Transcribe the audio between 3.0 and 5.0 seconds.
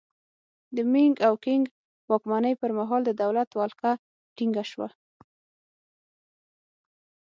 د دولت ولکه ټینګه شوه.